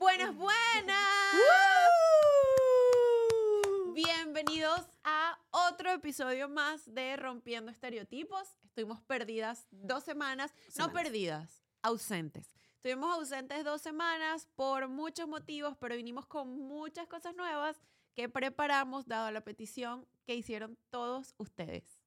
[0.00, 0.96] Buenas, buenas.
[3.92, 8.48] Bienvenidos a otro episodio más de Rompiendo Estereotipos.
[8.64, 11.02] Estuvimos perdidas dos semanas, no Semanas.
[11.02, 12.54] perdidas, ausentes.
[12.76, 17.78] Estuvimos ausentes dos semanas por muchos motivos, pero vinimos con muchas cosas nuevas
[18.14, 21.99] que preparamos dado la petición que hicieron todos ustedes.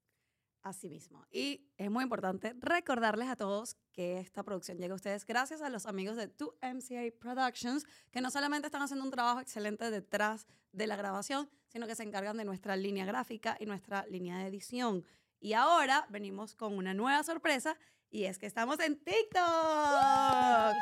[0.63, 1.25] Así mismo.
[1.29, 5.69] Y es muy importante recordarles a todos que esta producción llega a ustedes gracias a
[5.69, 10.87] los amigos de 2MCA Productions, que no solamente están haciendo un trabajo excelente detrás de
[10.87, 15.05] la grabación, sino que se encargan de nuestra línea gráfica y nuestra línea de edición.
[15.41, 17.77] Y ahora venimos con una nueva sorpresa
[18.09, 19.43] y es que estamos en TikTok.
[19.43, 20.73] Uh,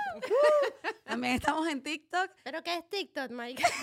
[1.06, 2.30] También estamos en TikTok.
[2.44, 3.68] ¿Pero qué es TikTok, marica?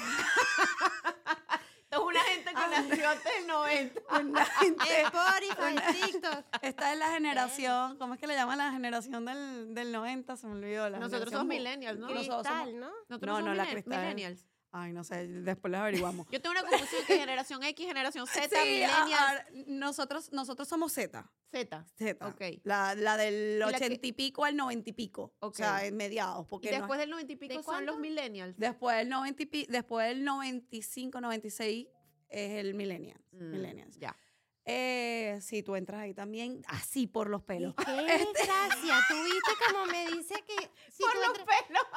[1.91, 2.21] Es una
[2.61, 4.01] gente que nació hasta el 90.
[4.21, 6.45] Una gente- Spotify, TikTok.
[6.63, 10.37] Esta es la generación, ¿cómo es que le llaman la generación del, del 90?
[10.37, 10.89] Se me olvidó.
[10.91, 12.09] La Nosotros somos millennials, ¿no?
[12.09, 12.91] Nosotros somos- Cristal, ¿no?
[13.09, 13.99] Nosotros No, somos no, la cristal.
[14.01, 14.47] millennials.
[14.71, 16.27] Ay, no sé, después les averiguamos.
[16.31, 20.69] Yo tengo una confusión que generación X, generación Z, Sí, a- millennials, a- nosotros, nosotros
[20.69, 21.25] somos Z.
[21.51, 21.87] Z.
[21.97, 22.27] Z.
[22.29, 22.43] Ok.
[22.65, 25.33] La, la del ochenta y pico al noventa y pico.
[25.41, 25.55] Ok.
[25.55, 26.45] O sea, en mediados.
[26.45, 28.59] Y Porque no- después del 90 y pico ¿De son los millennials.
[28.59, 31.89] después del 90 y pi- después del 95, 96
[32.29, 33.21] es el millennials.
[33.33, 33.97] Mm, millennials.
[33.99, 34.17] Ya.
[34.65, 37.75] Eh, si tú entras ahí también, así por los pelos.
[37.79, 37.91] ¿Y qué
[38.35, 38.99] desgracia?
[39.09, 40.57] ¿Tú viste cómo me dice que...
[40.93, 41.83] si Por los entras- pelos.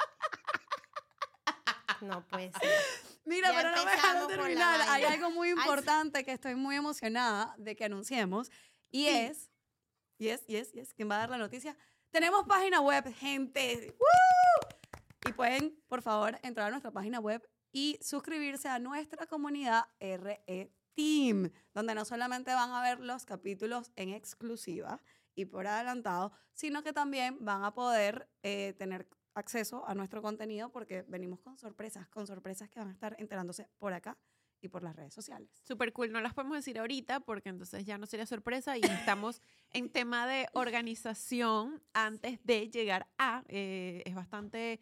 [2.02, 2.70] No puede ser.
[3.26, 4.82] Mira, Ya pero no me dejaron terminar.
[4.90, 8.50] Hay algo muy Ay, importante que estoy muy emocionada de que anunciemos.
[8.90, 9.52] Y es,
[10.18, 11.78] y es, y es, y es, ¿quién va a dar la noticia?
[12.10, 13.96] Tenemos página web, gente.
[14.00, 14.70] ¡Woo!
[15.30, 20.72] Y pueden, por favor, entrar a nuestra página web y suscribirse a nuestra comunidad RE
[20.94, 25.02] Team, donde no solamente van a ver los capítulos en exclusiva
[25.36, 30.72] y por adelantado, sino que también van a poder eh, tener acceso a nuestro contenido
[30.72, 34.18] porque venimos con sorpresas, con sorpresas que van a estar enterándose por acá
[34.62, 35.50] y por las redes sociales.
[35.64, 36.12] Súper cool.
[36.12, 40.28] No las podemos decir ahorita porque entonces ya no sería sorpresa y estamos en tema
[40.28, 43.44] de organización antes de llegar a.
[43.48, 44.80] eh, es bastante.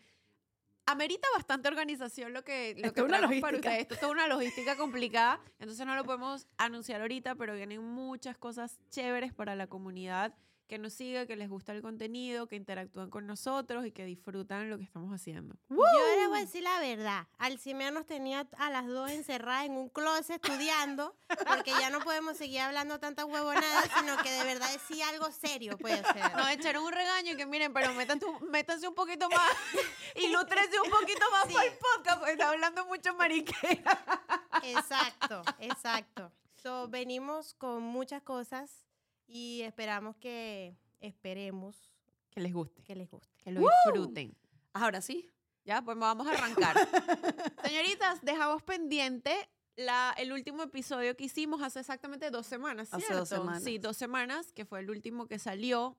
[0.91, 3.81] Amerita bastante organización lo que, lo Esto que una para ustedes.
[3.81, 8.39] Esto es toda una logística complicada, entonces no lo podemos anunciar ahorita, pero vienen muchas
[8.39, 10.33] cosas chéveres para la comunidad
[10.69, 14.69] que nos siga, que les gusta el contenido, que interactúan con nosotros y que disfrutan
[14.69, 15.55] lo que estamos haciendo.
[15.67, 15.75] Yo
[16.19, 17.27] les voy a decir la verdad.
[17.39, 22.37] Alcimea nos tenía a las dos encerradas en un closet estudiando, porque ya no podemos
[22.37, 26.35] seguir hablando tanta huevonada, sino que de verdad decía algo serio, puede ser.
[26.37, 29.51] Nos echaron un regaño y que miren, pero métanse, un- métanse un poquito más,
[30.15, 31.53] ilústrense un poquito más Sí.
[31.53, 33.99] por el podcast, porque está hablando mucho mariquera.
[34.63, 36.31] Exacto, exacto.
[36.61, 38.85] So, venimos con muchas cosas
[39.29, 41.75] y esperamos que, esperemos
[42.31, 43.29] Que les guste, que les guste.
[43.37, 44.35] que lo disfruten.
[44.73, 45.29] Ahora sí.
[45.65, 46.75] Ya, pues vamos a arrancar.
[47.63, 49.35] Señoritas, dejamos pendiente
[49.75, 53.63] la, el último episodio que hicimos hace exactamente dos semanas, Hace dos semanas.
[53.63, 55.95] Sí, dos semanas, que fue el último que salió.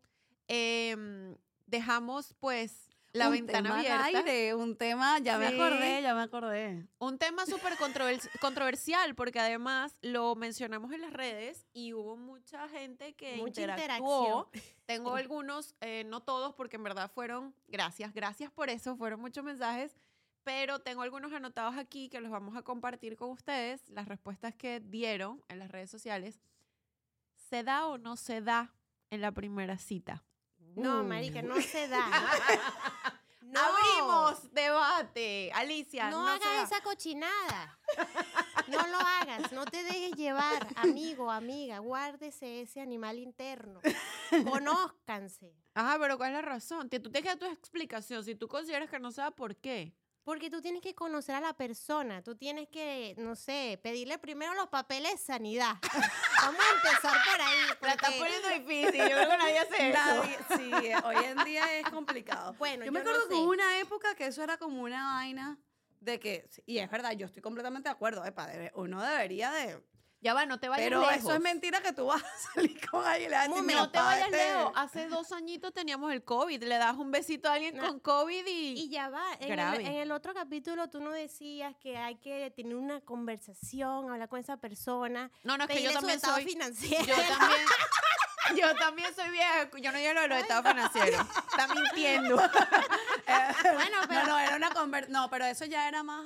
[0.48, 1.36] Em,
[1.66, 4.18] dejamos, pues, la un ventana tema abierta.
[4.18, 5.54] aire, un tema, ya me Sí.
[5.54, 6.86] acordé, ya me acordé.
[6.98, 12.68] Un tema súper controvers- controversial porque además lo mencionamos en las redes y hubo mucha
[12.68, 14.48] gente que Mucha interactuó.
[14.86, 19.44] Tengo algunos, eh, no todos porque en verdad fueron, gracias, gracias por eso, fueron muchos
[19.44, 19.96] mensajes,
[20.44, 24.80] pero tengo algunos anotados aquí que los vamos a compartir con ustedes, las respuestas que
[24.80, 26.40] dieron en las redes sociales.
[27.50, 28.72] ¿Se da o no se da
[29.10, 30.24] en la primera cita?
[30.76, 32.04] No, marica, no se da.
[33.42, 33.58] No.
[33.58, 35.50] Abrimos debate.
[35.54, 36.50] Alicia, No, no, se da.
[36.52, 37.80] hagas esa cochinada.
[38.68, 43.80] No lo hagas, no te dejes llevar, amigo, amiga, guárdese ese animal interno.
[44.48, 45.52] Conózcanse.
[45.74, 46.88] Ajá, pero ¿cuál es la razón?
[46.88, 48.24] Te- Tú dar tu explicación.
[48.24, 49.96] Si tú consideras que no sea, ¿por qué?
[50.24, 54.54] Porque tú tienes que conocer a la persona, tú tienes que, no sé, pedirle primero
[54.54, 55.76] los papeles de sanidad.
[56.42, 57.56] Vamos a empezar por ahí.
[57.80, 59.00] La estás porque- poniendo difícil.
[59.10, 59.98] Yo creo que nadie hace eso.
[59.98, 62.52] Nadie- sí, eh, hoy en día es complicado.
[62.54, 63.40] Bueno, yo me yo no acuerdo que sé.
[63.40, 65.58] hubo una época que eso era como una vaina
[66.00, 69.82] de que, y es verdad, yo estoy completamente de acuerdo, epa, uno debería de,
[70.22, 71.16] Ya va, no te vayas pero lejos.
[71.16, 73.66] eso es mentira que tú vas a salir con alguien le vas a decir, Un
[73.66, 74.72] "Mira, No te vayas este- lejos.
[74.76, 76.62] Hace dos añitos teníamos el COVID.
[76.62, 77.86] Le das un besito a alguien No.
[77.86, 78.72] con COVID y...
[78.82, 79.86] Y ya va, en el, Grave.
[79.86, 84.38] en el otro capítulo tú no decías que hay que tener una conversación, hablar con
[84.40, 86.44] esa persona, No, no, es que yo también estado soy...
[86.44, 87.04] financiero.
[87.06, 87.60] Yo también...
[88.56, 89.70] Yo también soy vieja.
[89.80, 91.20] Yo no llego a lo de los estados financieros.
[91.50, 92.36] Está mintiendo.
[93.30, 96.24] Eh, Bueno, no, pero- no, era una conver- No, pero eso ya era más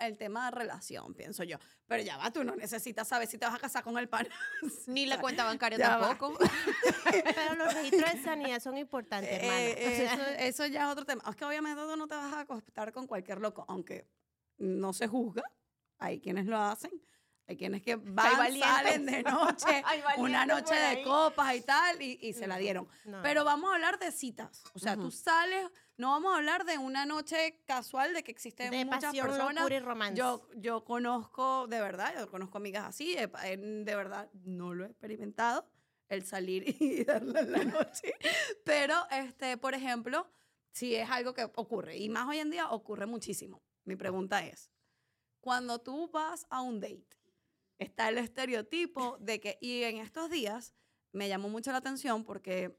[0.00, 1.58] el tema de relación, pienso yo.
[1.86, 4.26] Pero ya va, tú no necesitas saber si te vas a casar con el pan.
[4.86, 6.38] Ni la cuenta bancaria Ya tampoco.
[7.12, 9.60] Pero los registros de sanidad son importantes, hermana.
[9.60, 11.22] Eh, eso, eso ya es otro tema.
[11.28, 14.06] Es que obviamente tú no te vas a acostar con cualquier loco, aunque
[14.58, 15.42] no se juzga.
[15.98, 16.90] Hay quienes lo hacen.
[17.50, 19.82] Hay quienes que van, salen de noche,
[20.18, 22.86] una noche de copas y tal, y, y se la dieron.
[23.04, 23.20] no.
[23.22, 24.62] Pero vamos a hablar de citas.
[24.72, 25.10] O sea, tú Ujú.
[25.10, 29.26] sales, no vamos a hablar de una noche casual de que existen de muchas pasión,
[29.26, 29.54] personas.
[29.56, 30.16] locura y romance.
[30.16, 33.26] Yo, yo conozco, de verdad, yo conozco amigas así, de
[33.96, 35.68] verdad, no lo he experimentado,
[36.08, 38.14] el salir y darle la noche.
[38.64, 40.30] Pero, este, por ejemplo,
[40.70, 43.60] si es algo que ocurre, y más hoy en día ocurre muchísimo.
[43.84, 44.70] Mi pregunta es,
[45.40, 47.19] cuando tú vas a un date,
[47.80, 50.74] está el estereotipo de que, y en estos días
[51.12, 52.78] me llamó mucho la atención porque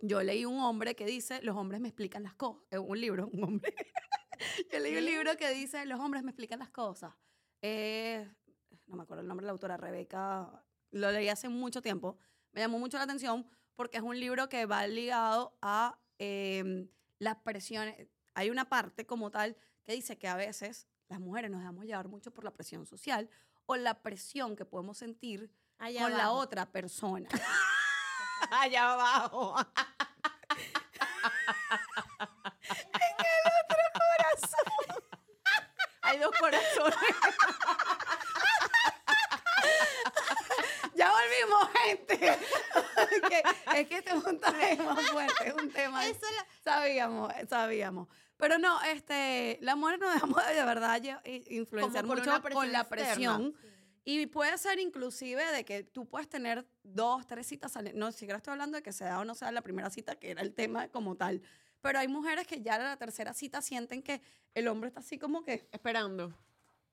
[0.00, 3.44] yo leí un hombre que dice, los hombres me explican las cosas, un libro, un
[3.44, 3.74] hombre.
[4.72, 7.12] yo leí un libro que dice, los hombres me explican las cosas.
[7.60, 8.26] Eh,
[8.86, 12.18] no me acuerdo el nombre de la autora, Rebeca, lo leí hace mucho tiempo.
[12.52, 16.88] Me llamó mucho la atención porque es un libro que va ligado a em,
[17.18, 18.08] las presiones.
[18.34, 22.08] Hay una parte como tal que dice que a veces las mujeres nos dejamos llevar
[22.08, 23.28] mucho por la presión social
[23.66, 27.28] o la presión que podemos sentir Allá con la otra persona.
[28.50, 29.54] Allá abajo.
[36.02, 36.96] Hay dos corazones.
[40.94, 42.38] ya volvimos, gente.
[43.74, 46.06] Es que este es un tema fuerte, es un tema.
[46.06, 48.08] Eso la- Sabíamos, sabíamos.
[48.36, 51.02] Pero no, este, las mujeres nos dejamos de verdad
[51.48, 53.04] influenciar mucho con presión la externa.
[53.04, 53.56] presión.
[54.04, 58.52] Y puede ser inclusive de que tú puedes tener dos, tres citas, no, siquiera estoy
[58.52, 61.16] hablando de que sea o no sea la primera cita, que era el tema como
[61.16, 61.42] tal.
[61.80, 64.20] Pero hay mujeres que ya a la tercera cita sienten que
[64.54, 66.32] el hombre está así como que Esperando.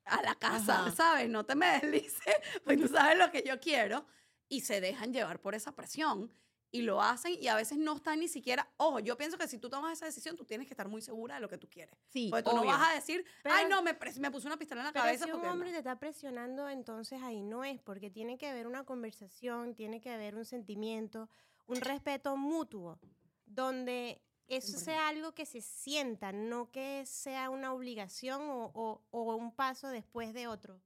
[0.06, 0.92] a la casa, Ajá.
[0.92, 1.30] ¿sabes?
[1.30, 4.06] No te me deslices, pues tú sabes lo que yo quiero.
[4.50, 6.32] Y se dejan llevar por esa presión
[6.74, 9.60] y lo hacen y a veces no están ni siquiera, ojo, yo pienso que si
[9.60, 11.96] tú tomas esa decisión, tú tienes que estar muy segura de lo que tú quieres.
[12.10, 12.72] Sí, Porque tú no obvio.
[12.72, 15.26] vas a decir, Pero- ay, no, me, me puse una pistola en la Pero cabeza.
[15.26, 15.74] si un hombre no".
[15.74, 20.10] te está presionando, entonces ahí no es, porque tiene que haber una conversación, tiene que
[20.10, 21.30] haber un sentimiento,
[21.68, 23.00] un respeto mutuo,
[23.46, 29.36] donde eso sea algo que se sienta, no que sea una obligación o, o- o
[29.36, 30.82] un paso después de otro.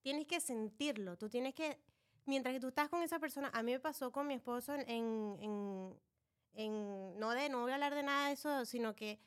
[0.00, 1.78] Tienes que sentirlo, tú tienes que,
[2.26, 4.88] mientras que tú estás con esa persona, a mí me pasó con mi esposo en,
[4.88, 6.00] en,
[6.54, 9.18] en- no de, no voy a hablar de nada de eso, sino que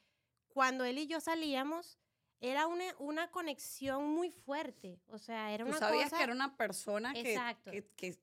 [0.47, 1.97] cuando él y yo salíamos,
[2.39, 5.00] era una, una conexión muy fuerte.
[5.07, 7.71] O sea, era Tú una sabías cosa que era una persona que, Exacto.
[7.71, 8.18] que, que-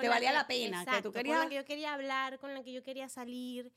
[0.00, 2.38] te valía que- la pena, que tú exacto, Con querías- la que yo quería hablar,
[2.38, 3.72] con la que yo quería salir.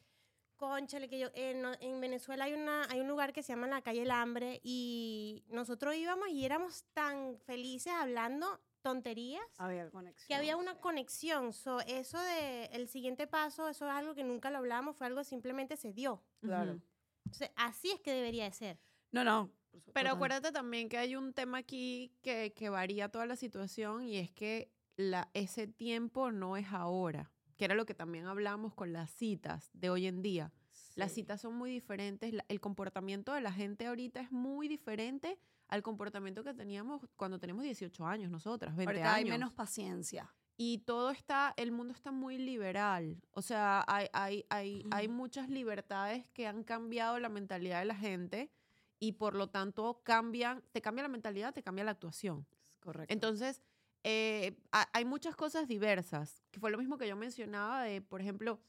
[0.55, 1.27] Conchale, que yo.
[1.33, 4.61] En, en Venezuela hay, una, hay un lugar que se llama la calle El Hambre
[4.63, 10.27] y nosotros íbamos y éramos tan felices hablando tonterías había conexión.
[10.27, 10.79] que había una sí.
[10.79, 11.53] conexión.
[11.53, 15.21] So, eso de el siguiente paso, eso es algo que nunca lo hablamos, fue algo
[15.21, 16.21] que simplemente se dio.
[16.39, 16.79] Claro.
[17.25, 18.79] Entonces, así es que debería de ser.
[19.11, 19.49] No, no.
[19.91, 24.17] Pero acuérdate también que hay un tema aquí que, que varía toda la situación y
[24.17, 28.93] es que la, ese tiempo no es ahora, que era lo que también hablamos con
[28.93, 30.53] las citas de hoy en día.
[30.95, 35.37] Las citas son muy diferentes, el comportamiento de la gente ahorita es muy diferente
[35.67, 39.31] al comportamiento que teníamos cuando tenemos 18 años nosotras, 20 Ahorita hay años.
[39.31, 40.33] menos paciencia.
[40.57, 43.21] Y todo está, el mundo está muy liberal.
[43.31, 47.95] O sea, hay, hay, hay, hay muchas libertades que han cambiado la mentalidad de la
[47.95, 48.49] gente
[48.97, 52.45] y por lo tanto cambian, te cambia la mentalidad, te cambia la actuación.
[52.79, 53.11] Correcto.
[53.13, 53.61] Entonces,
[54.03, 58.21] eh, ha- hay muchas cosas diversas, que fue lo mismo que yo mencionaba de, por
[58.21, 58.61] ejemplo,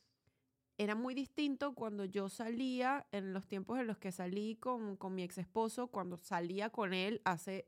[0.79, 5.15] era muy distinto cuando yo salía, en los tiempos en los que salí con, con
[5.15, 7.67] mi ex esposo, cuando salía con él hace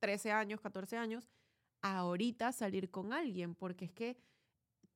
[0.00, 1.28] 13 años, 14 años,
[1.82, 4.16] a ahorita salir con alguien, porque es que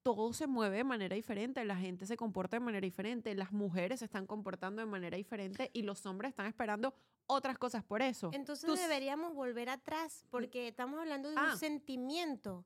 [0.02, 3.98] todo se mueve de manera diferente, la gente se comporta de manera diferente, las mujeres
[3.98, 6.94] se están comportando de manera diferente y los hombres están esperando
[7.26, 8.30] otras cosas por eso.
[8.32, 11.50] Entonces Tú deberíamos volver atrás porque estamos hablando de Ah.
[11.52, 12.64] un sentimiento.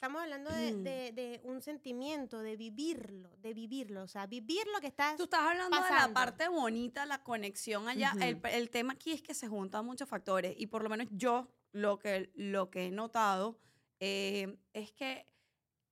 [0.00, 0.82] Estamos hablando de, Mm.
[0.82, 4.02] de- de un sentimiento, de vivirlo, de vivirlo.
[4.02, 5.14] O sea, vivir lo que estás...
[5.18, 6.14] Tú estás hablando de la pasando.
[6.14, 8.14] parte bonita, la conexión allá.
[8.22, 8.46] el, Ujú.
[8.46, 11.98] el tema aquí es que se juntan muchos factores y por lo menos yo lo
[11.98, 13.58] que, lo que he notado
[14.00, 15.26] eh, es que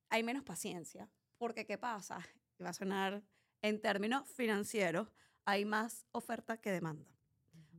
[0.09, 1.07] hay menos paciencia.
[1.37, 2.17] Porque, ¿qué pasa?
[2.57, 3.21] Y Va a sonar
[3.61, 5.07] en términos financieros,
[5.45, 7.07] hay más oferta que demanda.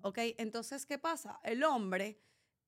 [0.03, 0.19] ¿Ok?
[0.39, 1.41] Entonces, ¿qué pasa?
[1.43, 2.21] El hombre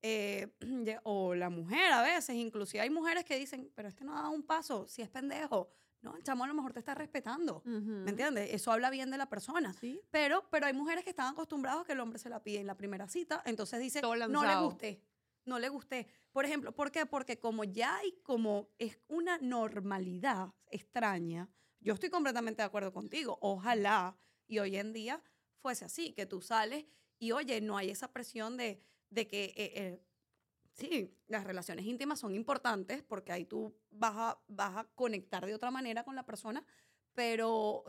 [0.02, 0.48] eh,
[1.04, 4.32] o la mujer a veces, inclusive hay mujeres que dicen, pero este no ha dado
[4.32, 5.70] un paso, si es pendejo.
[6.00, 7.62] No, el chamo a lo mejor te está respetando.
[7.64, 8.52] ¿Me entiendes?
[8.52, 9.72] Eso habla bien de la persona.
[9.74, 10.00] Sí.
[10.10, 12.66] Pero, pero hay mujeres que están acostumbradas a que el hombre se la pide en
[12.66, 15.00] la primera cita, entonces dice, no le gusté,
[15.44, 16.08] no le gusté.
[16.32, 17.06] Por ejemplo, ¿por qué?
[17.06, 23.38] Porque como ya hay como, es una normalidad extraña, yo estoy completamente de acuerdo contigo,
[23.40, 24.16] ojalá
[24.48, 25.22] y hoy en día
[25.58, 26.84] fuese así, que tú sales
[27.20, 28.82] y oye, no hay esa presión de,
[29.12, 30.02] de que, eh, eh,
[30.72, 35.54] sí, las relaciones íntimas son importantes porque ahí tú vas a, vas a conectar de
[35.54, 36.64] otra manera con la persona,
[37.14, 37.84] pero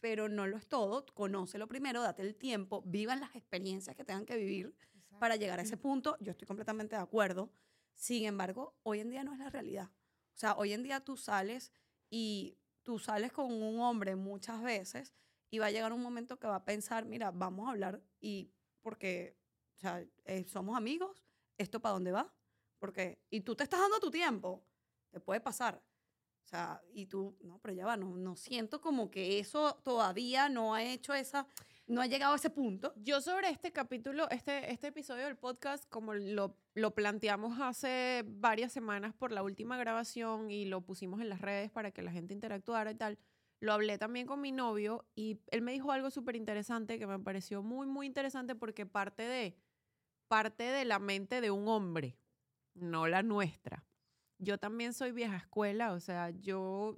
[0.00, 1.04] pero no lo es todo.
[1.14, 4.74] Conócelo primero, date el tiempo, vivan las experiencias que tengan que vivir
[5.18, 6.16] para llegar a ese punto.
[6.20, 7.52] Yo estoy completamente de acuerdo.
[7.94, 9.90] Sin embargo, hoy en día no es la realidad.
[10.34, 11.70] O sea, hoy en día tú sales
[12.08, 15.14] y tú sales con un hombre muchas veces
[15.50, 18.52] y va a llegar un momento que va a pensar, mira, vamos a hablar y
[18.80, 19.36] porque,
[19.80, 21.24] o sea, eh, somos amigos,
[21.56, 22.30] ¿esto para dónde va?
[22.78, 24.62] Porque, y tú te estás dando tu tiempo,
[25.08, 25.82] te puede pasar.
[26.44, 30.50] O sea, y tú, no, pero ya va, no, no siento como que eso todavía
[30.50, 31.46] no ha hecho esa,
[31.86, 32.92] no ha llegado a ese punto.
[32.96, 38.72] Yo sobre este capítulo, este, este episodio del podcast, como lo, lo planteamos hace varias
[38.72, 42.34] semanas por la última grabación y lo pusimos en las redes para que la gente
[42.34, 43.18] interactuara y tal,
[43.60, 47.18] lo hablé también con mi novio y él me dijo algo súper interesante que me
[47.18, 49.54] pareció muy, muy interesante porque parte de,
[50.30, 52.16] parte de la mente de un hombre,
[52.74, 53.84] no la nuestra.
[54.38, 56.96] Yo también soy vieja escuela, o sea, yo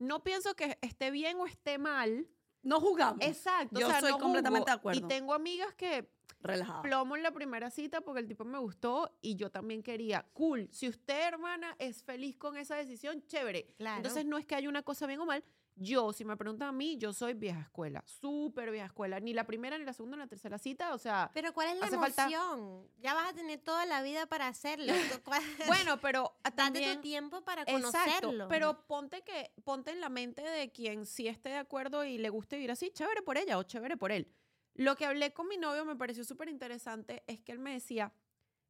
[0.00, 2.26] no pienso que esté bien o esté mal.
[2.64, 3.24] No jugamos.
[3.24, 3.78] Exacto.
[3.78, 4.98] Yo o sea, soy no completamente de acuerdo.
[4.98, 6.10] Y tengo amigas que
[6.40, 6.82] relajado.
[6.82, 10.26] plomo en la primera cita porque el tipo me gustó y yo también quería.
[10.32, 10.68] Cool.
[10.72, 13.72] Si usted, hermana, es feliz con esa decisión, chévere.
[13.78, 13.98] Claro.
[13.98, 15.44] Entonces no es que haya una cosa bien o mal.
[15.80, 19.20] Yo, si me preguntan a mí, yo soy vieja escuela, súper vieja escuela.
[19.20, 20.92] Ni la primera, ni la segunda, ni la tercera cita.
[20.92, 22.88] O sea, Pero ¿cuál es la falta- emoción?
[22.98, 24.86] Ya vas a tener toda la vida para hacerlo.
[25.24, 26.96] ¿Cuál- bueno, pero Date también...
[26.96, 27.90] tu tiempo para Exacto,
[28.26, 28.48] conocerlo.
[28.48, 32.28] pero ponte que ponte en la mente de quien sí esté de acuerdo y le
[32.30, 34.34] guste vivir así, chévere por ella o chévere por él.
[34.74, 38.12] Lo que hablé con mi novio me pareció súper interesante es que él me decía,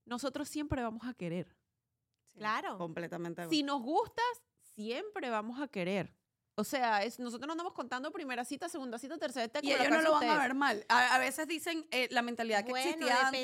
[0.05, 1.57] nosotros siempre vamos a querer.
[2.35, 2.77] Claro.
[2.79, 3.49] Completamente.
[3.49, 4.25] Si nos gustas,
[4.75, 6.15] siempre vamos a querer.
[6.59, 9.61] O sea, es, nosotros no andamos contando primera cita, segunda cita, tercera cita.
[9.63, 10.85] Y como ellos no lo van a ver mal.
[10.89, 13.43] A, a veces dicen eh, la mentalidad que bueno, existía antes.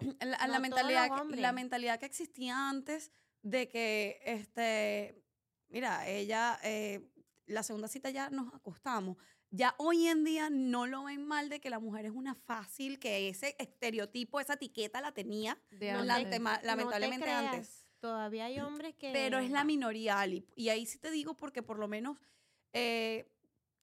[0.20, 1.08] La, No la mentalidad,
[1.42, 3.12] la mentalidad que existía antes
[3.42, 5.22] de que, este,
[5.68, 7.06] mira, ella, eh,
[7.44, 9.18] la segunda cita ya nos acostamos.
[9.50, 12.98] Ya hoy en día no lo ven mal de que la mujer es una fácil,
[12.98, 16.14] que ese estereotipo, esa etiqueta la tenía De No la-
[16.62, 17.81] No lamentablemente antes.
[18.02, 19.12] Todavía hay hombres que...
[19.12, 20.44] Pero es la minoría, Ali.
[20.56, 22.18] Y ahí sí te digo porque por lo menos
[22.72, 23.30] eh,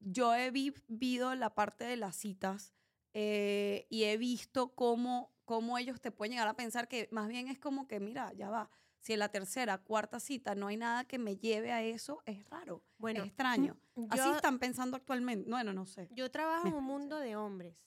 [0.02, 2.74] yo he vivido la parte de las citas
[3.14, 7.48] eh, y he visto cómo, cómo ellos te pueden llegar a pensar que más bien
[7.48, 11.06] es como que, mira, ya va, si en la tercera, cuarta cita no hay nada
[11.06, 13.80] que me lleve a eso, es raro, Bueno, es extraño.
[14.10, 15.50] Así yo- están pensando actualmente.
[15.50, 16.10] Bueno, no sé.
[16.12, 17.78] Yo trabajo en un mundo de hombres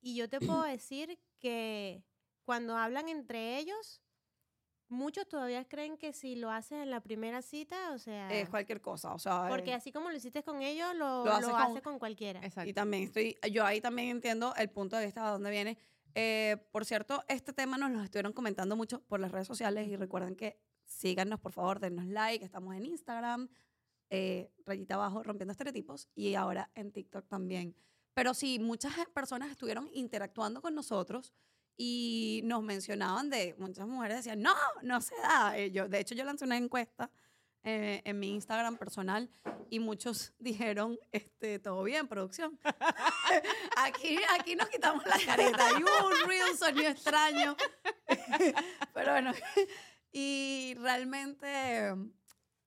[0.00, 2.04] y yo te puedo decir que
[2.44, 4.03] cuando hablan entre ellos,
[4.88, 8.80] muchos todavía creen que si lo haces en la primera cita, o sea, Es cualquier
[8.80, 9.46] cosa, o sea...
[9.48, 12.40] porque eh, así como lo hiciste con ellos, lo, Lo lo haces con, cualquiera.
[12.44, 12.68] Exacto.
[12.68, 15.78] Y también estoy, yo ahí también entiendo el punto de vista de dónde viene.
[16.14, 19.96] Eh, por cierto, este tema nos lo estuvieron comentando mucho por las redes sociales y
[19.96, 22.44] recuerden que síganos, por favor, denos like.
[22.44, 23.48] Estamos en Instagram,
[24.10, 27.74] eh, rayita abajo, rompiendo estereotipos y ahora en TikTok también.
[28.14, 31.34] Pero sí, muchas personas estuvieron interactuando con nosotros
[31.76, 35.58] y nos mencionaban de, muchas mujeres decían, no, no se da.
[35.58, 37.10] Eh, yo, de hecho, yo lancé una encuesta
[37.64, 39.30] eh, en mi Instagram personal
[39.70, 42.58] y muchos dijeron, este, todo bien, producción.
[43.76, 45.70] aquí, aquí nos quitamos la careta.
[45.78, 47.56] Y hubo un ruido, un sonido extraño.
[48.94, 49.32] Pero bueno,
[50.12, 52.12] y realmente um,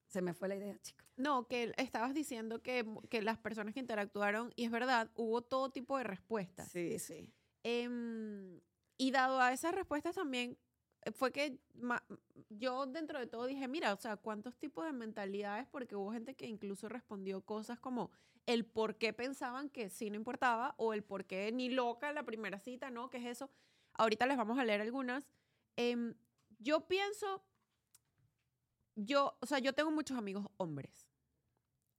[0.07, 1.07] se me fue la idea, chicos.
[1.15, 5.71] No, que estabas diciendo que, que las personas que interactuaron, y es verdad, hubo todo
[5.71, 6.69] tipo de respuestas.
[6.69, 7.33] Sí, sí.
[7.63, 8.59] Em,
[8.97, 10.57] y dado a esas respuestas también,
[11.03, 11.59] eh, fue que
[12.49, 15.67] yo dentro de todo dije, mira, o sea, ¿cuántos tipos de mentalidades?
[15.67, 18.11] Porque hubo gente que incluso respondió cosas como
[18.45, 22.23] el por qué pensaban que sí no importaba o el por qué ni loca la
[22.23, 23.09] primera cita, ¿no?
[23.09, 23.49] ¿Qué es eso?
[23.93, 25.27] Ahorita les vamos a leer algunas.
[25.75, 26.15] Em,
[26.59, 27.43] yo pienso,
[28.95, 31.07] yo, o sea, yo tengo muchos amigos hombres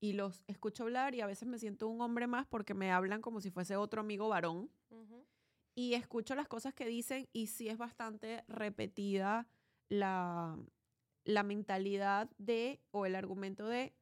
[0.01, 3.21] y los escucho hablar y a veces me siento un hombre más porque me hablan
[3.21, 5.25] como si fuese otro amigo varón Ujú.
[5.79, 9.47] Y escucho las cosas que dicen y sí es bastante repetida
[9.89, 10.59] la,
[11.23, 13.95] la mentalidad de o el argumento de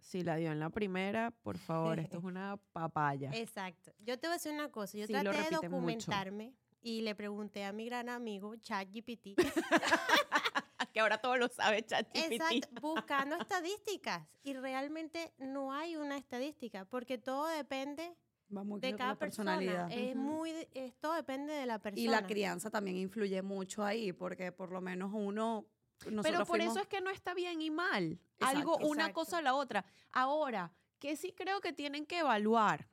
[0.00, 3.30] si la dio en la primera, por favor, esto es una papaya.
[3.32, 3.92] Exacto.
[4.00, 4.98] Yo te voy a decir una cosa.
[4.98, 5.70] Yo Sí, traté de repiten mucho.
[5.70, 9.36] documentarme y le pregunté a mi gran amigo ChatGPT,
[10.92, 12.32] Que ahora todo lo sabe ChatGPT.
[12.32, 14.26] exacto, buscando estadísticas.
[14.42, 18.16] Y realmente no hay una estadística, porque todo depende
[18.54, 19.86] Va muy de cada la personalidad.
[19.88, 20.02] persona.
[20.10, 20.24] Es Ujú.
[20.24, 22.00] muy, de- es- todo depende de la persona.
[22.02, 25.66] Y la crianza también influye mucho ahí, porque por lo menos uno.
[25.98, 28.18] Pero por fuimos- eso es que no está bien y mal.
[28.38, 28.58] Exacto.
[28.58, 29.84] Algo, una cosa o la otra.
[30.12, 32.86] Ahora, que sí creo que tienen que evaluar.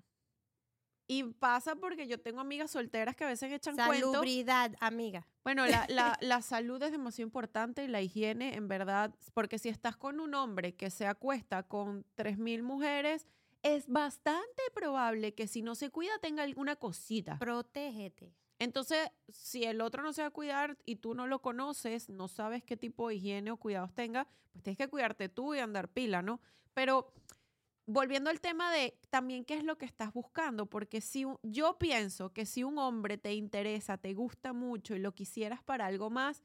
[1.05, 4.11] Y pasa porque yo tengo amigas solteras que a veces echan cuentos.
[4.13, 5.27] Salubridad, amiga.
[5.43, 9.67] Bueno, la, la, la salud es demasiado importante y la higiene, en verdad, porque si
[9.67, 13.27] estás con un hombre que se acuesta con 3.000 mujeres,
[13.63, 17.39] es bastante probable que si no se cuida tenga alguna cosita.
[17.39, 18.35] Protégete.
[18.59, 22.27] Entonces, si el otro no se va a cuidar y tú no lo conoces, no
[22.27, 25.89] sabes qué tipo de higiene o cuidados tenga, pues tienes que cuidarte tú y andar
[25.89, 26.39] pila, ¿no?
[26.73, 27.11] Pero
[27.85, 32.31] volviendo al tema de también qué es lo que estás buscando, porque si yo pienso
[32.31, 36.43] que si un hombre te interesa, te gusta mucho y lo quisieras para algo más,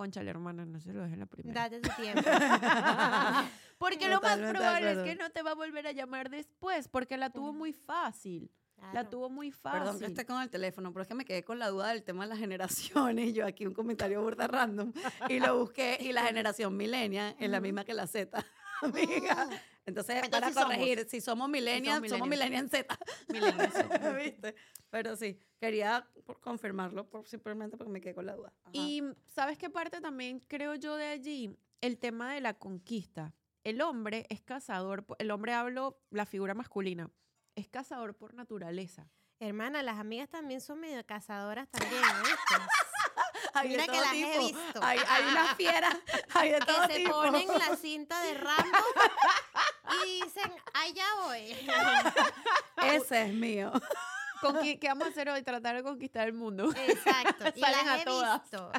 [0.00, 1.68] conchale hermana, no se lo dejes en la primera.
[1.68, 2.22] Date tu tiempo.
[3.78, 7.18] Porque lo más probable es que no te va a volver a llamar después, porque
[7.18, 7.58] la tuvo Ujú.
[7.58, 8.50] muy fácil.
[8.78, 9.08] La Claro.
[9.10, 9.78] tuvo muy fácil.
[9.80, 12.02] Perdón que esté con el teléfono, pero es que me quedé con la duda del
[12.02, 13.34] tema de las generaciones.
[13.34, 14.92] Yo aquí un comentario burda random
[15.28, 18.42] y lo busqué y la generación millennial es la misma que la Z,
[18.86, 19.48] amiga.
[19.86, 20.64] Entonces, para somos.
[20.64, 22.70] corregir, si somos millennials, somos millennial millennials.
[22.70, 22.98] Z.
[23.28, 24.16] Millennials.
[24.16, 24.54] ¿Viste?
[24.90, 28.52] Pero sí, quería por- confirmarlo por, simplemente porque me quedé con la duda.
[28.62, 28.70] Ajá.
[28.72, 31.56] Y ¿sabes qué parte también creo yo de allí?
[31.80, 33.34] El tema de la conquista.
[33.64, 37.10] El hombre es cazador, el hombre hablo la figura masculina,
[37.56, 39.10] es cazador por naturaleza.
[39.38, 42.54] Hermana, las amigas también son medio cazadoras también, ¿oíste?
[43.54, 44.46] Hay de mira que las he tipo.
[44.46, 44.80] visto.
[44.82, 45.96] Hay, hay unas fieras,
[46.34, 48.78] hay de todo que se ponen la cinta de Rambo
[50.04, 51.56] y dicen, allá voy.
[52.88, 53.72] Ese es mío.
[54.40, 55.42] Conqui- ¿Qué vamos a hacer hoy?
[55.42, 56.70] Tratar de conquistar el mundo.
[56.76, 57.44] Exacto.
[57.54, 58.42] Y Salen las a he todas.
[58.42, 58.70] visto.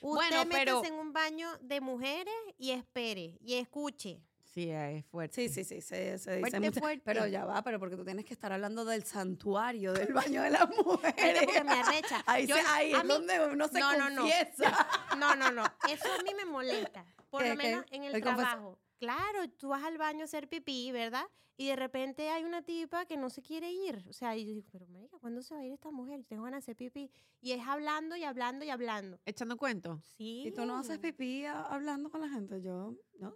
[0.00, 4.20] Usted Bueno, pero- en un baño de mujeres y espere y escuche.
[4.56, 5.34] Sí, es fuerte.
[5.34, 6.80] Sí, sí, sí, se, se dice Fuerte, mucho.
[6.80, 7.02] fuerte.
[7.04, 10.48] Pero ya va, pero porque tú tienes que estar hablando del santuario, del baño de
[10.48, 11.42] las mujeres.
[11.44, 12.22] porque me arrecha.
[12.24, 14.22] Ahí, Yo- se- ahí es mí- donde uno se No, no, no.
[14.22, 14.88] confiesa.
[15.18, 15.62] No, no, no.
[15.90, 17.04] Eso a mí me molesta.
[17.28, 17.66] Por ¿Qué, lo qué?
[17.68, 18.78] menos en el, trabajo.
[18.98, 21.26] Claro, tú vas al baño a hacer pipí, ¿verdad?
[21.58, 24.04] Y de repente hay una tipa que no se quiere ir.
[24.08, 26.22] O sea, y yo digo, pero marica, ¿cuándo se va a ir esta mujer?
[26.28, 27.10] Tengo ganas de hacer pipí.
[27.40, 29.18] Y es hablando y hablando y hablando.
[29.24, 30.02] Echando cuento.
[30.18, 30.44] Sí.
[30.48, 32.60] Y tú no haces pipí a- hablando con la gente.
[32.60, 33.34] Yo, no, no.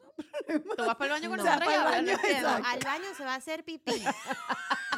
[0.77, 1.45] Tú vas para el baño con No.
[1.45, 2.69] nosotros Vas y hablas, baño, exacto.
[2.69, 4.03] Al baño se va a hacer pipí.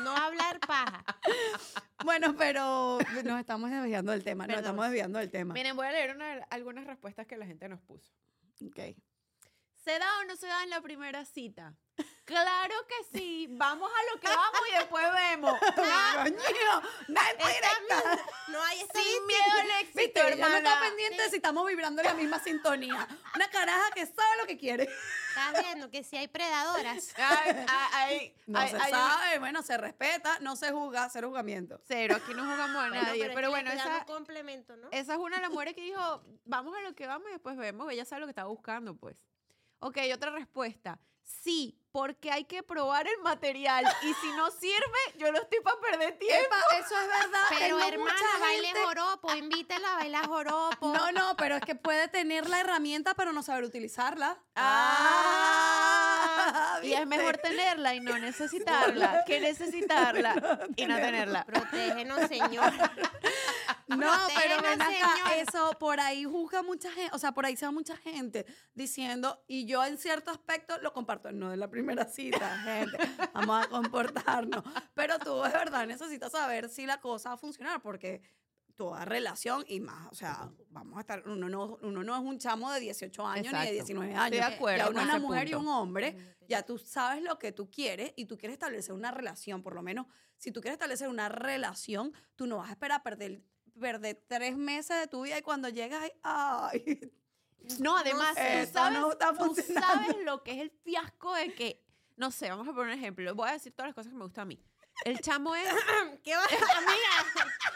[0.02, 1.04] no hablar paja.
[2.04, 4.44] Bueno, pero nos estamos desviando del tema.
[4.44, 4.64] Nos Perdón.
[4.70, 5.54] estamos desviando del tema.
[5.54, 8.12] Miren, voy a leer una- algunas respuestas que la gente nos puso.
[8.66, 8.80] Ok.
[9.84, 11.74] ¿Se da o no se da en la primera cita?
[12.24, 13.48] Claro que sí.
[13.50, 15.58] Vamos a lo que vamos y después vemos.
[15.76, 17.40] Directa.
[17.88, 18.20] bien.
[18.48, 19.26] No hay Sin estadística.
[19.26, 22.38] miedo al éxito, Viste, ella no está pendiente de si estamos vibrando en la misma
[22.38, 23.08] sintonía.
[23.34, 24.84] Una caraja que sabe lo que quiere.
[25.28, 27.12] Estás viendo que si hay predadoras.
[27.16, 31.28] Ay, ay, ay, No ay, se ay, sabe, bueno, se respeta, no se juzga, cero
[31.28, 31.80] juzgamiento.
[31.86, 33.30] Cero, aquí no jugamos a nadie.
[33.34, 34.88] Pero, que bueno, esa, complemento, ¿no?
[34.92, 37.56] esa es una de las mujeres que dijo, vamos a lo que vamos y después
[37.56, 37.90] vemos.
[37.90, 39.16] Ella sabe lo que está buscando, pues.
[39.84, 40.98] Ok, otra respuesta.
[41.24, 43.84] Sí, porque hay que probar el material.
[44.02, 46.44] Y si no sirve, yo no estoy para perder tiempo.
[46.46, 47.42] Epa, eso es verdad.
[47.50, 50.92] Pero tengo hermana, baile gente- joropo, invítela a bailar joropo.
[50.92, 54.38] No, no, pero es que puede tener la herramienta, pero no saber utilizarla.
[55.44, 60.34] Ah, y es mejor tenerla y no necesitarla que necesitarla
[60.76, 61.44] y no tenerla.
[61.44, 62.72] Protégenos, Señor.
[63.96, 67.66] No, pero ven acá, eso por ahí juzga mucha gente, o sea, por ahí se
[67.66, 72.04] va mucha gente diciendo, y yo en cierto aspecto lo comparto, no de la primera
[72.04, 72.98] cita, gente,
[73.32, 74.62] vamos a comportarnos,
[74.94, 78.22] pero tú de verdad necesitas saber si la cosa va a funcionar, porque
[78.76, 82.38] toda relación y más, o sea, vamos a estar, uno no, uno no es un
[82.38, 85.18] chamo de 18 años ni de 19 Estoy años, de acuerdo ya uno es una
[85.18, 88.94] mujer y un hombre, ya tú sabes lo que tú quieres y tú quieres establecer
[88.94, 92.72] una relación, por lo menos si tú quieres establecer una relación, tú no vas a
[92.72, 93.42] esperar a perder,
[93.78, 96.12] perder tres meses de tu vida y cuando llegas, ay,
[96.84, 97.12] ay,
[97.78, 99.86] No, además, tú, sabes, esto no está tú funcionando.
[99.86, 101.84] sabes lo que es el fiasco de que,
[102.16, 103.34] no sé, vamos a poner un ejemplo.
[103.34, 104.62] Voy a decir todas las cosas que me gustan a mí.
[105.06, 105.64] El chamo es.
[106.22, 106.42] ¿Qué va?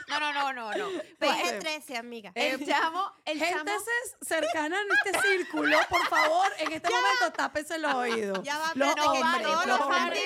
[0.09, 0.89] No, no, no, no, no.
[1.19, 2.31] PG 13, amiga.
[2.35, 3.83] El chamo, el gente chamo.
[4.21, 8.43] cercana en este círculo, por favor, en este momento tápese los oídos.
[8.43, 10.23] Ya va, los que hombres, todos los los hombres.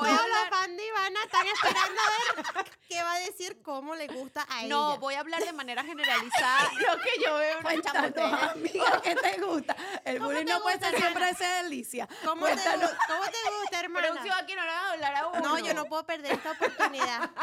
[0.00, 0.50] Voy a hablar-
[1.06, 4.68] están esperando a ver qué va a decir, cómo le gusta a ella.
[4.68, 8.00] No, voy a hablar de manera generalizada lo que yo veo en un chamo.
[8.00, 9.76] Cuéntanos, amiga, ¿qué te gusta?
[10.04, 12.08] El ¿Cómo bullying no puede ser siempre esa delicia.
[12.24, 14.06] ¿Cómo te, ¿Cómo te gusta, hermana?
[14.08, 15.40] Producción aquí no le va a hablar a uno.
[15.40, 17.30] No, yo no puedo perder esta oportunidad.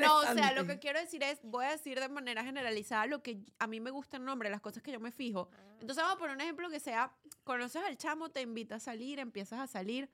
[0.00, 3.22] No, o sea, lo que quiero decir es, voy a decir de manera generalizada lo
[3.22, 5.48] que a mí me gusta el nombre, las cosas que yo me fijo.
[5.74, 7.12] Entonces vamos a poner un ejemplo que sea,
[7.44, 10.10] conoces al chamo, te invita a salir, empiezas a salir,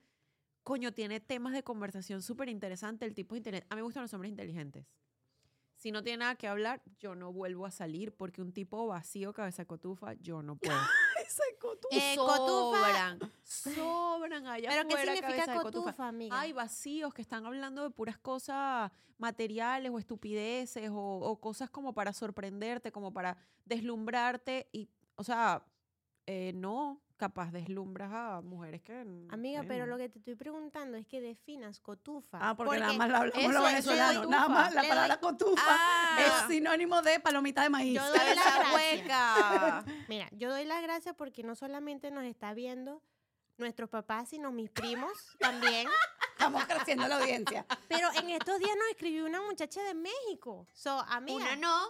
[0.69, 3.67] coño, tiene temas de conversación súper interesante, el tipo de internet.
[3.71, 4.85] A mí me gustan los hombres inteligentes.
[5.77, 9.33] Si no tiene nada que hablar, yo no vuelvo a salir porque un tipo vacío,
[9.33, 10.77] cabeza cotufa, yo no puedo.
[11.59, 11.97] Cotufa.
[11.97, 12.79] Eh, cotufa.
[12.85, 15.63] sobran, sobran allá ¿Pero qué afuera, significa cotufa.
[15.85, 16.39] cotufa, amiga?
[16.39, 21.95] Hay vacíos que están hablando de puras cosas materiales o estupideces o, o cosas como
[21.95, 25.65] para sorprenderte, como para deslumbrarte y, o sea,
[26.27, 28.93] eh, no, capaz deslumbras a mujeres que...
[29.31, 32.39] Amiga, pero lo que te estoy preguntando es que definas cotufa.
[32.41, 34.29] Ah, porque, nada más la hablamos los venezolanos.
[34.29, 36.19] Nada más la Le palabra doy- cotufa Ah.
[36.25, 37.95] es sinónimo de palomita de maíz.
[37.97, 39.85] Yo doy la hueca.
[40.09, 43.03] Mira, yo doy las gracias porque no solamente nos está viendo
[43.59, 45.87] nuestros papás, sino mis primos también.
[46.39, 47.67] Estamos creciendo la audiencia.
[47.89, 50.69] Pero en estos días nos escribió una muchacha de México.
[50.73, 51.89] So, amiga, Una no,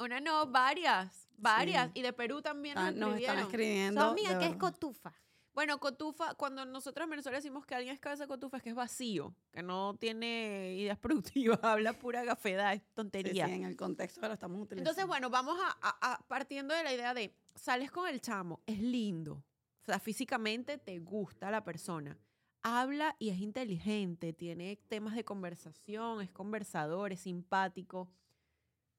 [0.00, 1.90] una no, varias, varias.
[1.94, 3.38] Y de Perú también nos Ah, Nos están escribieron.
[3.50, 4.00] escribiendo.
[4.00, 5.12] so, amiga, ¿qué es cotufa?
[5.52, 8.68] Bueno, cotufa, cuando nosotros en Venezuela decimos que alguien es cabeza de cotufa, es que
[8.70, 10.96] es vacío, que no tiene ideas
[11.56, 13.46] productivas, habla pura gafedad, es Sí, tontería.
[13.46, 14.88] sí, en el contexto que lo estamos utilizando.
[14.90, 18.60] Entonces, bueno, vamos a, a- a- partiendo de la idea de, sales con el chamo,
[18.66, 19.42] es lindo,
[19.82, 22.16] o sea, físicamente te gusta la persona,
[22.62, 28.08] habla y es inteligente, tiene temas de conversación, es conversador, es simpático.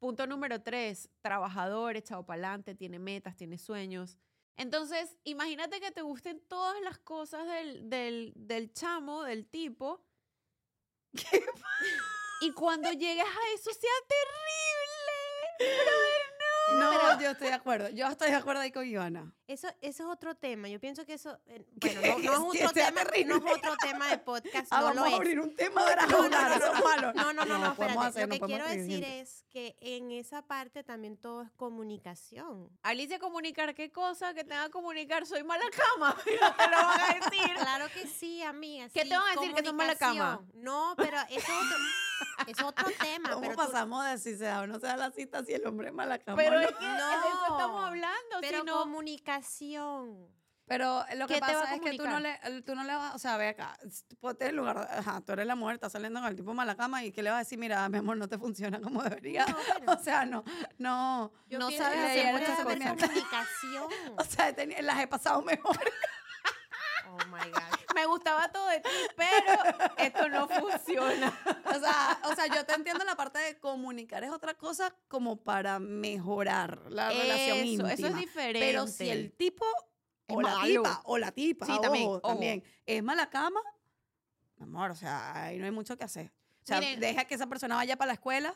[0.01, 4.17] Punto número tres, trabajador, echado para adelante, tiene metas, tiene sueños.
[4.57, 10.03] Entonces, imagínate que te gusten todas las cosas del, del, del chamo, del tipo.
[12.43, 13.91] Y cuando llegues a eso sea
[15.59, 15.75] terrible.
[16.79, 17.89] No, yo estoy de acuerdo.
[17.89, 19.33] Yo estoy de acuerdo ahí con Ivana.
[19.47, 20.69] Eso, eso es otro tema.
[20.69, 24.17] Yo pienso que eso, eh, bueno, no, es otro tema, no es otro tema de
[24.19, 25.13] podcast, Ah, no vamos lo a es.
[25.15, 27.57] abrir un tema de No, no, no, no.
[27.59, 27.99] No, espérate.
[27.99, 32.69] hacer, Lo que quiero decir es que en esa parte también todo es comunicación.
[32.83, 35.25] Alicia, comunicar qué cosa que tenga que comunicar.
[35.25, 36.15] Soy mala cama.
[36.23, 37.55] Te lo van a decir.
[37.57, 38.87] Claro que sí, amiga.
[38.89, 40.41] ¿Qué sí, te van a decir, que son mala cama?
[40.53, 41.77] No, pero eso es otro,
[42.47, 43.29] es otro tema.
[43.29, 45.53] ¿Cómo pero tú- pasamos de si se da o no se da la cita si
[45.53, 46.37] el hombre es mala cama?
[46.37, 46.61] Pero no?
[46.61, 48.37] es que de eso estamos No, hablando.
[48.41, 50.27] pero si no, comunicación.
[50.67, 52.85] Pero lo que ¿Qué te va a pasa es que tú no, le, tú no
[52.85, 53.77] le vas, o sea, ve acá,
[54.21, 57.03] ponte en lugar, ajá, tú eres la mujer, estás saliendo con el tipo mala cama
[57.03, 59.45] y que le vas a decir, mira, mi amor, no te funciona como debería.
[59.47, 60.45] No, pero- O sea, no,
[60.77, 62.99] no, Yo No sabes hacer muchas cosas.
[63.03, 63.83] comunicación.
[64.17, 65.77] o sea, las he pasado mejor.
[67.13, 67.80] Oh my God.
[67.93, 71.33] Me gustaba todo de ti, pero esto no funciona.
[71.65, 75.37] O sea, o sea, yo te entiendo la parte de comunicar es otra cosa como
[75.37, 77.93] para mejorar la relación íntima.
[77.93, 78.59] eso es diferente.
[78.59, 79.65] Pero si el tipo
[80.27, 80.65] Es o la malo.
[80.83, 82.27] tipa o la tipa, Sí, también, ojo, ojo.
[82.27, 83.61] también es mala cama,
[84.59, 86.31] amor, o sea, ahí no hay mucho que hacer.
[86.63, 86.99] O sea, Miren.
[86.99, 88.55] deja que esa persona vaya para la escuela,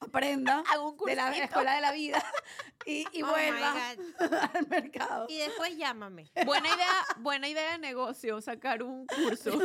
[0.00, 0.62] aprenda
[1.06, 2.22] de la escuela de la vida
[2.86, 3.74] y, y Oh vuelva
[4.54, 5.26] al mercado.
[5.28, 6.30] Y después llámame.
[6.44, 9.58] Buena idea, buena idea de negocio, sacar un curso.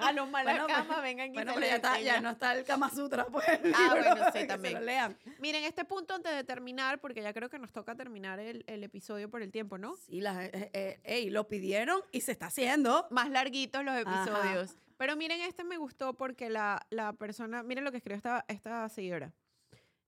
[0.00, 2.54] A los Bueno, malacamas pues, vengan y Bueno, se pero ya, está, ya no está
[2.58, 3.46] el Kama Sutra, pues.
[3.48, 4.74] el Ah, libro, bueno, sí, que se también.
[4.74, 5.16] lo lean.
[5.38, 8.82] Miren, este punto antes de terminar, porque ya creo que nos toca terminar el, el
[8.82, 9.94] episodio por el tiempo, ¿no?
[9.94, 13.06] Sí, las, eh, eh, ey, lo pidieron y se está haciendo.
[13.12, 14.00] Más larguitos los Ajá.
[14.24, 14.76] episodios.
[14.96, 18.88] Pero miren, este me gustó porque la, la persona, miren lo que escribió esta, esta
[18.88, 19.32] seguidora.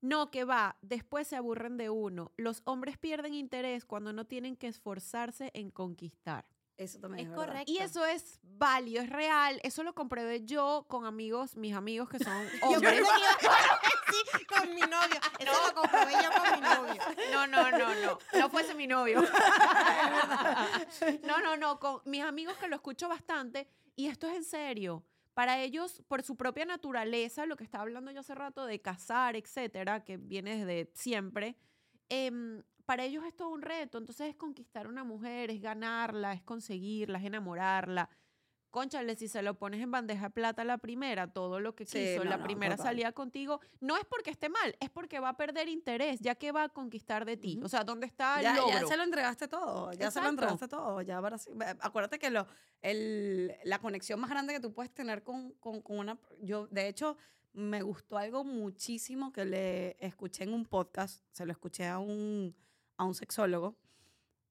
[0.01, 2.31] No, que va, después se aburren de uno.
[2.37, 6.45] Los hombres pierden interés cuando no tienen que esforzarse en conquistar.
[6.77, 7.45] Eso también Es es, verdad.
[7.53, 7.71] correcto.
[7.73, 9.59] Y eso es válido, es real.
[9.63, 12.95] Eso lo comprobé yo con amigos, mis amigos que son Yo hombres.
[12.95, 15.19] decir con mi novio.
[15.39, 17.01] Eso lo comprobé yo con mi novio.
[17.33, 18.17] No, no, no, no.
[18.39, 19.21] No fuese mi novio.
[21.23, 21.79] no, no, no.
[21.79, 23.67] Con mis amigos que lo escucho bastante.
[23.95, 25.03] Y esto es en serio.
[25.39, 29.37] Para ellos, por su propia naturaleza, lo que estaba hablando yo hace rato de casar,
[29.37, 31.55] etcétera, que viene desde siempre,
[32.09, 33.99] em, para ellos es todo un reto.
[33.99, 38.09] Entonces es conquistar a una mujer, es ganarla, es conseguirla, es enamorarla.
[38.71, 41.97] Conchale, si se lo pones en bandeja de plata la primera, todo lo que Sí,
[41.99, 42.91] quiso, no, la no, primera total.
[42.91, 46.51] salida contigo, no es porque esté mal, es porque va a perder interés, ya que
[46.51, 47.59] va a conquistar de ti.
[47.63, 48.87] O sea, ¿dónde está el Ya, ya logro?
[48.87, 51.01] se lo entregaste todo, ya se lo entregaste todo.
[51.01, 51.19] Ya
[51.81, 52.45] acuérdate que lo,
[52.81, 56.19] el, la conexión más grande que tú puedes tener con, con, con una...
[56.41, 57.17] Yo, de hecho,
[57.53, 62.55] me gustó algo muchísimo que le escuché en un podcast, se lo escuché a un,
[62.97, 63.75] a un sexólogo,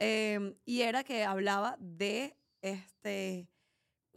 [0.00, 3.48] em, y era que hablaba de este,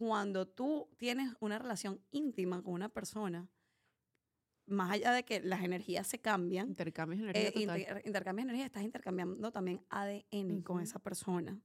[0.02, 3.48] cuando tú tienes una relación íntima con una persona,
[4.66, 8.66] más allá de que las energías se cambian, Intercambios de energía eh, inter- intercambias energía,
[8.66, 10.84] estás intercambiando también ADN con Ujú.
[10.86, 11.62] esa persona.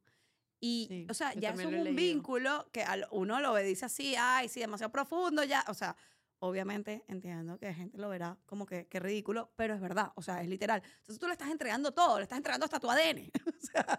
[0.61, 4.14] Y, Sí, o sea, ya es un vínculo que al- uno lo ve, dice así,
[4.18, 5.64] ay, sí, demasiado profundo, ya.
[5.68, 5.96] O sea,
[6.38, 10.42] obviamente entiendo que gente lo verá como que, que ridículo, pero es verdad, o sea,
[10.42, 10.83] es literal.
[10.85, 13.31] Entonces tú le estás entregando todo, le estás entregando hasta tu ADN.
[13.46, 13.99] o sea,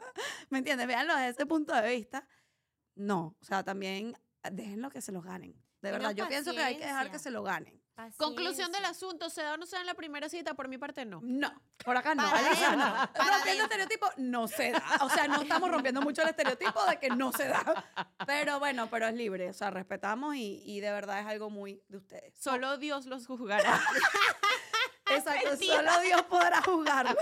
[0.52, 0.86] ¿me entiendes?
[0.86, 2.28] Véanlo desde ese punto de vista.
[3.00, 4.16] No, o sea, también
[4.52, 5.56] déjenlo que se lo ganen.
[5.82, 7.80] De verdad, yo pienso que hay que dejar que se lo ganen.
[8.16, 10.54] Conclusión del asunto, ¿se da o no se da en la primera cita?
[10.54, 11.20] Por mi parte, no.
[11.24, 11.52] No,
[11.84, 12.30] por acá no.
[12.30, 12.94] Para Alisa, adentro, no.
[12.94, 13.64] para rompiendo adentro.
[13.64, 15.00] estereotipos no se da.
[15.02, 17.86] O sea, no estamos rompiendo mucho el estereotipo de que no se da.
[18.28, 19.50] Pero bueno, pero es libre.
[19.50, 22.38] O sea, respetamos y, y de verdad es algo muy de ustedes.
[22.38, 23.82] Solo Dios los juzgará.
[25.10, 27.18] Exacto, solo Dios podrá juzgarlo.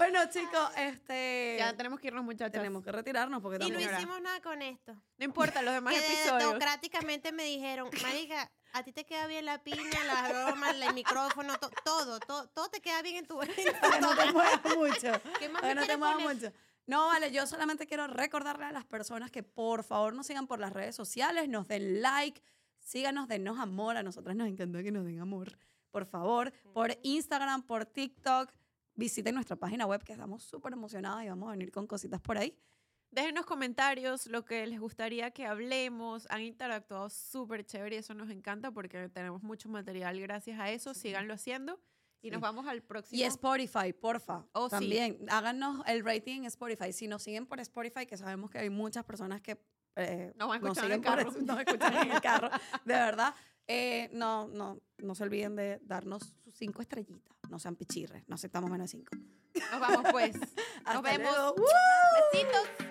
[0.00, 1.56] Bueno, chicos, este.
[1.58, 2.52] ya tenemos que irnos, muchachos.
[2.52, 4.94] tenemos que retirarnos porque Y no hicimos nada con esto.
[5.18, 6.38] No importa, los demás Que episodios.
[6.38, 11.58] democráticamente me dijeron, marica, a ti te queda bien la piña, la broma, el micrófono,
[11.58, 13.34] to- todo, todo, todo te queda bien en tu...
[14.00, 15.12] no te muevas mucho.
[15.38, 16.52] ¿Qué más no te muevas mucho.
[16.86, 20.58] No, vale, yo solamente quiero recordarle a las personas que por favor nos sigan por
[20.58, 22.42] las redes sociales, nos den like,
[22.80, 23.96] síganos, dennos amor.
[23.96, 25.56] A nosotras nos encanta que nos den amor.
[25.90, 28.50] Por favor, por Instagram, por TikTok.
[29.00, 32.36] Visiten nuestra página web que estamos súper emocionadas y vamos a venir con cositas por
[32.36, 32.54] ahí.
[33.10, 36.26] Déjenos comentarios lo que les gustaría que hablemos.
[36.30, 40.92] Han interactuado súper chévere y eso nos encanta porque tenemos mucho material gracias a eso.
[40.92, 41.80] Síganlo haciendo
[42.20, 42.30] y Sí.
[42.32, 43.18] nos vamos al próximo.
[43.18, 44.44] Y Spotify, porfa.
[44.52, 44.76] Oh, sí.
[44.76, 45.18] también.
[45.30, 46.92] Háganos el rating en Spotify.
[46.92, 49.58] Si nos siguen por Spotify, que sabemos que hay muchas personas que
[49.96, 51.30] eh, Nos van a nos escuchar en siguen el por carro.
[51.30, 52.48] eso, nos escuchan en el carro.
[52.84, 53.34] De verdad.
[53.72, 57.36] Eh, no, no, no se olviden de darnos sus cinco estrellitas.
[57.48, 58.28] No sean pichirres.
[58.28, 59.16] No aceptamos menos de cinco.
[59.70, 60.34] Nos vamos pues.
[60.84, 61.54] Hasta vemos.
[62.32, 62.89] Besitos.